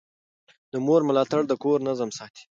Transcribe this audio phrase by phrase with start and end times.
[0.71, 2.43] د مور ملاتړ د کور نظم ساتي.